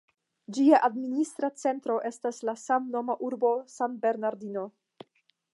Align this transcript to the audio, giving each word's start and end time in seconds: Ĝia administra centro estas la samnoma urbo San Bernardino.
Ĝia 0.57 0.79
administra 0.87 1.49
centro 1.65 1.99
estas 2.11 2.41
la 2.51 2.57
samnoma 2.63 3.19
urbo 3.31 3.55
San 3.77 4.03
Bernardino. 4.07 4.69